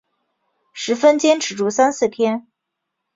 [0.73, 2.47] 十分坚持住三四天